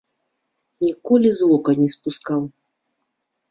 Ніколі 0.85 1.29
з 1.41 1.51
вока 1.51 1.71
не 1.83 1.89
спускаў. 1.97 2.41